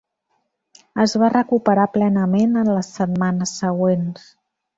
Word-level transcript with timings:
Es 1.03 1.13
va 1.23 1.29
recuperar 1.33 1.83
plenament 1.99 2.57
en 2.63 2.73
les 2.79 2.91
setmanes 2.97 3.53
següents. 3.61 4.27